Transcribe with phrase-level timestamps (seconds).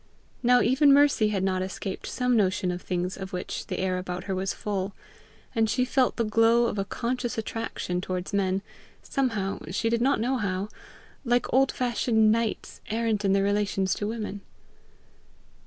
[0.41, 4.23] Now even Mercy had not escaped some notion of things of which the air about
[4.23, 4.95] her was full;
[5.53, 8.63] and she felt the glow of a conscious attraction towards men
[9.03, 10.69] somehow, she did not know how
[11.23, 14.41] like old fashioned knights errant in their relations to women.